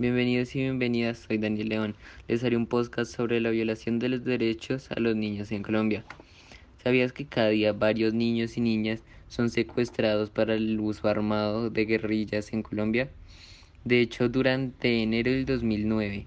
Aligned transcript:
Bienvenidos 0.00 0.54
y 0.54 0.60
bienvenidas, 0.60 1.18
soy 1.18 1.38
Daniel 1.38 1.70
León. 1.70 1.96
Les 2.28 2.44
haré 2.44 2.56
un 2.56 2.68
podcast 2.68 3.12
sobre 3.12 3.40
la 3.40 3.50
violación 3.50 3.98
de 3.98 4.08
los 4.08 4.22
derechos 4.22 4.92
a 4.92 5.00
los 5.00 5.16
niños 5.16 5.50
en 5.50 5.64
Colombia. 5.64 6.04
¿Sabías 6.84 7.12
que 7.12 7.26
cada 7.26 7.48
día 7.48 7.72
varios 7.72 8.14
niños 8.14 8.56
y 8.56 8.60
niñas 8.60 9.02
son 9.26 9.50
secuestrados 9.50 10.30
para 10.30 10.54
el 10.54 10.78
uso 10.78 11.08
armado 11.08 11.68
de 11.68 11.84
guerrillas 11.84 12.52
en 12.52 12.62
Colombia? 12.62 13.10
De 13.84 14.00
hecho, 14.00 14.28
durante 14.28 15.02
enero 15.02 15.32
del 15.32 15.46
2009 15.46 16.26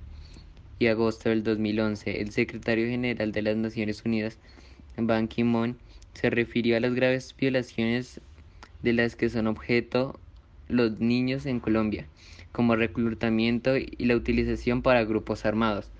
y 0.80 0.88
agosto 0.88 1.30
del 1.30 1.42
2011, 1.42 2.20
el 2.20 2.32
secretario 2.32 2.88
general 2.88 3.32
de 3.32 3.42
las 3.42 3.56
Naciones 3.56 4.04
Unidas, 4.04 4.38
Ban 4.98 5.30
Ki-moon, 5.30 5.78
se 6.14 6.30
refirió 6.30 6.76
a 6.76 6.82
las 6.82 6.94
graves 6.94 7.34
violaciones 7.40 8.20
de 8.84 8.92
las 8.92 9.16
que 9.16 9.30
son 9.30 9.48
objeto 9.48 10.20
los 10.72 11.00
niños 11.00 11.46
en 11.46 11.60
Colombia, 11.60 12.08
como 12.52 12.76
reclutamiento 12.76 13.78
y 13.78 14.06
la 14.06 14.16
utilización 14.16 14.82
para 14.82 15.04
grupos 15.04 15.46
armados, 15.46 15.92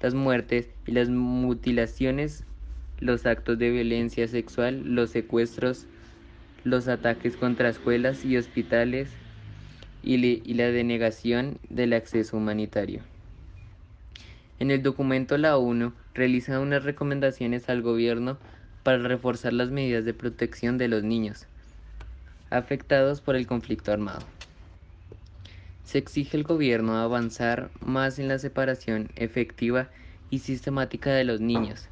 las 0.00 0.14
muertes 0.14 0.68
y 0.86 0.92
las 0.92 1.08
mutilaciones, 1.08 2.44
los 2.98 3.26
actos 3.26 3.58
de 3.58 3.70
violencia 3.70 4.28
sexual, 4.28 4.94
los 4.94 5.10
secuestros, 5.10 5.86
los 6.64 6.88
ataques 6.88 7.36
contra 7.36 7.68
escuelas 7.68 8.24
y 8.24 8.36
hospitales 8.36 9.10
y, 10.02 10.54
la 10.54 10.66
denegación 10.66 11.58
del 11.68 11.92
acceso 11.92 12.36
humanitario. 12.36 13.02
En 14.58 14.70
el 14.70 14.82
documento 14.82 15.38
la 15.38 15.56
ONU 15.56 15.92
realiza 16.14 16.60
unas 16.60 16.84
recomendaciones 16.84 17.68
al 17.68 17.82
gobierno 17.82 18.38
para 18.82 18.98
reforzar 18.98 19.52
las 19.52 19.70
medidas 19.70 20.04
de 20.04 20.14
protección 20.14 20.78
de 20.78 20.88
los 20.88 21.02
niños 21.02 21.46
afectados 22.52 23.20
por 23.20 23.36
el 23.36 23.46
conflicto 23.46 23.92
armado. 23.92 24.24
Se 25.84 25.98
exige 25.98 26.36
al 26.36 26.44
gobierno 26.44 26.96
avanzar 26.96 27.70
más 27.80 28.18
en 28.18 28.28
la 28.28 28.38
separación 28.38 29.10
efectiva 29.16 29.88
y 30.30 30.38
sistemática 30.38 31.10
de 31.10 31.24
los 31.24 31.40
niños 31.40 31.88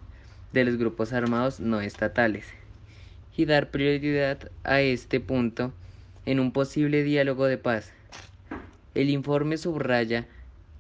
de 0.53 0.65
los 0.65 0.77
grupos 0.77 1.13
armados 1.13 1.61
no 1.61 1.81
estatales 1.81 2.47
y 3.37 3.45
dar 3.45 3.71
prioridad 3.71 4.51
a 4.65 4.81
este 4.81 5.21
punto 5.21 5.73
en 6.27 6.41
un 6.41 6.53
posible 6.53 7.03
diálogo 7.03 7.47
de 7.47 7.59
paz. 7.59 7.93
El 8.95 9.09
informe 9.09 9.57
subraya 9.57 10.27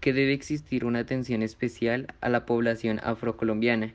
que 0.00 0.12
debe 0.12 0.32
existir 0.32 0.84
una 0.84 1.00
atención 1.00 1.42
especial 1.42 2.08
a 2.20 2.28
la 2.28 2.46
población 2.46 3.00
afrocolombiana 3.02 3.94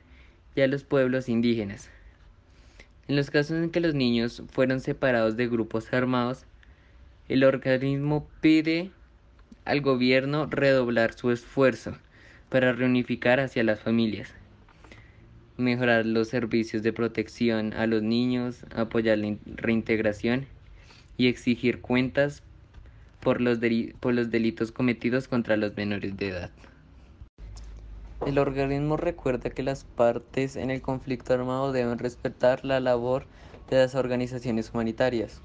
y 0.54 0.62
a 0.62 0.66
los 0.66 0.84
pueblos 0.84 1.28
indígenas. 1.28 1.90
En 3.08 3.14
los 3.14 3.30
casos 3.30 3.58
en 3.58 3.70
que 3.70 3.80
los 3.80 3.94
niños 3.94 4.42
fueron 4.50 4.80
separados 4.80 5.36
de 5.36 5.46
grupos 5.46 5.92
armados, 5.92 6.44
el 7.28 7.44
organismo 7.44 8.28
pide 8.40 8.90
al 9.64 9.80
gobierno 9.80 10.46
redoblar 10.46 11.12
su 11.12 11.30
esfuerzo 11.30 11.96
para 12.48 12.72
reunificar 12.72 13.38
hacia 13.38 13.62
las 13.62 13.80
familias, 13.80 14.32
mejorar 15.56 16.04
los 16.04 16.28
servicios 16.28 16.82
de 16.82 16.92
protección 16.92 17.72
a 17.74 17.86
los 17.86 18.02
niños, 18.02 18.64
apoyar 18.74 19.18
la 19.18 19.36
reintegración 19.54 20.46
y 21.16 21.28
exigir 21.28 21.80
cuentas 21.80 22.42
por 23.20 23.40
los, 23.40 23.58
por 24.00 24.14
los 24.14 24.30
delitos 24.30 24.72
cometidos 24.72 25.28
contra 25.28 25.56
los 25.56 25.76
menores 25.76 26.16
de 26.16 26.28
edad. 26.28 26.50
El 28.24 28.38
organismo 28.38 28.96
recuerda 28.96 29.50
que 29.50 29.62
las 29.62 29.84
partes 29.84 30.56
en 30.56 30.70
el 30.70 30.80
conflicto 30.80 31.34
armado 31.34 31.70
deben 31.72 31.98
respetar 31.98 32.64
la 32.64 32.80
labor 32.80 33.26
de 33.68 33.76
las 33.76 33.94
organizaciones 33.94 34.70
humanitarias. 34.72 35.42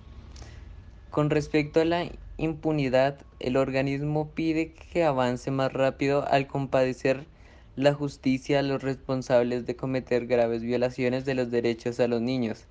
Con 1.10 1.30
respecto 1.30 1.82
a 1.82 1.86
la 1.86 2.10
impunidad, 2.38 3.18
el 3.40 3.58
organismo 3.58 4.30
pide 4.30 4.72
que 4.72 5.04
avance 5.04 5.52
más 5.52 5.74
rápido 5.74 6.26
al 6.26 6.48
compadecer 6.48 7.26
la 7.76 7.94
justicia 7.94 8.60
a 8.60 8.64
los 8.64 8.82
responsables 8.82 9.66
de 9.66 9.76
cometer 9.76 10.26
graves 10.26 10.62
violaciones 10.62 11.26
de 11.26 11.36
los 11.36 11.52
derechos 11.52 12.00
a 12.00 12.08
los 12.08 12.22
niños. 12.22 12.68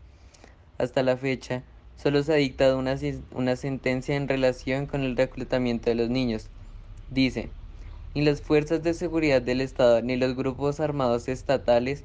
Hasta 0.78 1.02
la 1.02 1.18
fecha, 1.18 1.62
solo 1.96 2.22
se 2.22 2.32
ha 2.32 2.36
dictado 2.36 2.78
una, 2.78 2.96
una 3.34 3.56
sentencia 3.56 4.16
en 4.16 4.28
relación 4.28 4.86
con 4.86 5.02
el 5.02 5.16
reclutamiento 5.16 5.90
de 5.90 5.96
los 5.96 6.08
niños. 6.08 6.48
Dice, 7.10 7.50
ni 8.14 8.24
las 8.24 8.40
fuerzas 8.40 8.82
de 8.82 8.94
seguridad 8.94 9.42
del 9.42 9.60
Estado 9.60 10.02
ni 10.02 10.16
los 10.16 10.34
grupos 10.34 10.80
armados 10.80 11.28
estatales 11.28 12.04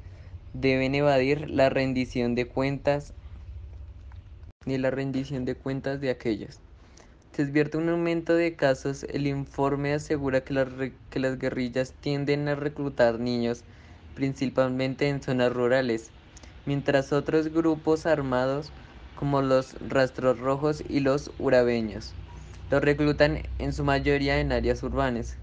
deben 0.52 0.94
evadir 0.94 1.50
la 1.50 1.68
rendición 1.68 2.34
de 2.34 2.46
cuentas 2.46 3.12
ni 4.66 4.78
la 4.78 4.90
rendición 4.90 5.44
de 5.44 5.54
cuentas 5.54 6.00
de 6.00 6.10
aquellas. 6.10 6.60
Se 7.32 7.42
un 7.76 7.88
aumento 7.90 8.34
de 8.34 8.56
casos. 8.56 9.04
El 9.04 9.26
informe 9.26 9.92
asegura 9.92 10.40
que 10.40 10.54
las, 10.54 10.68
que 11.10 11.20
las 11.20 11.38
guerrillas 11.38 11.92
tienden 12.00 12.48
a 12.48 12.54
reclutar 12.54 13.20
niños, 13.20 13.62
principalmente 14.14 15.08
en 15.08 15.22
zonas 15.22 15.52
rurales, 15.52 16.10
mientras 16.64 17.12
otros 17.12 17.52
grupos 17.52 18.06
armados, 18.06 18.72
como 19.16 19.42
los 19.42 19.74
rastros 19.86 20.38
rojos 20.40 20.82
y 20.88 21.00
los 21.00 21.30
urabeños, 21.38 22.14
los 22.70 22.82
reclutan 22.82 23.42
en 23.58 23.74
su 23.74 23.84
mayoría 23.84 24.40
en 24.40 24.50
áreas 24.50 24.82
urbanas. 24.82 25.36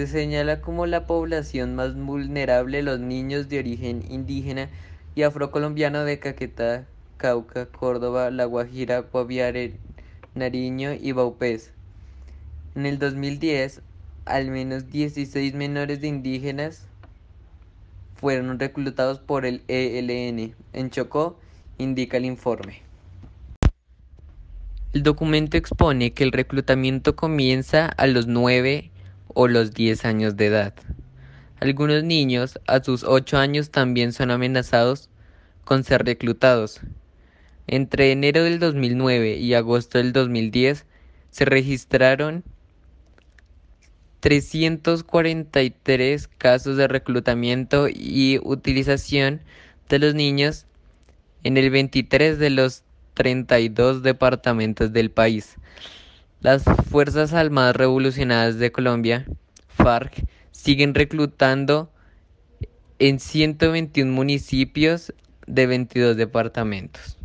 Se 0.00 0.06
señala 0.06 0.62
como 0.62 0.86
la 0.86 1.06
población 1.06 1.76
más 1.76 1.94
vulnerable 1.94 2.82
los 2.82 3.00
niños 3.00 3.50
de 3.50 3.58
origen 3.58 4.02
indígena 4.08 4.70
y 5.14 5.24
afrocolombiano 5.24 6.04
de 6.04 6.18
Caquetá, 6.18 6.86
Cauca, 7.18 7.66
Córdoba, 7.66 8.30
La 8.30 8.46
Guajira, 8.46 9.00
Guaviare, 9.00 9.74
Nariño 10.34 10.94
y 10.94 11.12
Baupés. 11.12 11.72
En 12.74 12.86
el 12.86 12.98
2010, 12.98 13.82
al 14.24 14.50
menos 14.50 14.90
16 14.90 15.52
menores 15.52 16.00
de 16.00 16.08
indígenas 16.08 16.86
fueron 18.16 18.58
reclutados 18.58 19.18
por 19.18 19.44
el 19.44 19.60
ELN. 19.68 20.54
En 20.72 20.88
Chocó, 20.88 21.38
indica 21.76 22.16
el 22.16 22.24
informe. 22.24 22.80
El 24.94 25.02
documento 25.02 25.58
expone 25.58 26.12
que 26.12 26.24
el 26.24 26.32
reclutamiento 26.32 27.14
comienza 27.16 27.84
a 27.84 28.06
los 28.06 28.26
9 28.26 28.89
o 29.34 29.48
los 29.48 29.72
10 29.72 30.04
años 30.04 30.36
de 30.36 30.46
edad. 30.46 30.74
Algunos 31.60 32.04
niños 32.04 32.58
a 32.66 32.82
sus 32.82 33.04
8 33.04 33.38
años 33.38 33.70
también 33.70 34.12
son 34.12 34.30
amenazados 34.30 35.08
con 35.64 35.84
ser 35.84 36.04
reclutados. 36.04 36.80
Entre 37.66 38.12
enero 38.12 38.42
del 38.42 38.58
2009 38.58 39.36
y 39.36 39.54
agosto 39.54 39.98
del 39.98 40.12
2010 40.12 40.86
se 41.30 41.44
registraron 41.44 42.42
343 44.20 46.28
casos 46.28 46.76
de 46.76 46.88
reclutamiento 46.88 47.88
y 47.88 48.38
utilización 48.42 49.40
de 49.88 49.98
los 49.98 50.14
niños 50.14 50.66
en 51.42 51.56
el 51.56 51.70
23 51.70 52.38
de 52.38 52.50
los 52.50 52.82
32 53.14 54.02
departamentos 54.02 54.92
del 54.92 55.10
país. 55.10 55.56
Las 56.42 56.64
Fuerzas 56.88 57.34
Armadas 57.34 57.76
Revolucionarias 57.76 58.58
de 58.58 58.72
Colombia, 58.72 59.26
FARC, 59.68 60.24
siguen 60.52 60.94
reclutando 60.94 61.92
en 62.98 63.20
121 63.20 64.10
municipios 64.10 65.12
de 65.46 65.66
22 65.66 66.16
departamentos. 66.16 67.19